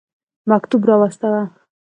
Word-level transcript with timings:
مکتوب 0.49 0.81
را 0.87 0.95
واستاوه. 1.01 1.43